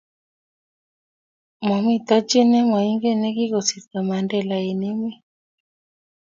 mamito 1.67 2.15
chi 2.29 2.41
ne 2.49 2.59
maingen 2.71 3.17
ne 3.19 3.29
kikosirto 3.37 3.97
Mandela 4.07 4.57
eng' 4.69 4.85
emet 4.91 5.19